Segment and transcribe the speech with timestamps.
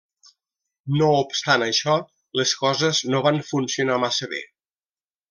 [1.01, 1.97] No obstant això,
[2.41, 4.43] les coses no van funcionar massa bé.